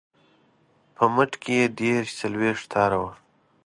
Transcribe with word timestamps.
په 0.95 1.03
مټ 1.15 1.31
کې 1.41 1.53
یې 1.59 1.65
دېرش 1.79 2.09
څلویښت 2.19 2.65
تاره 2.73 2.97
وه. 3.01 3.11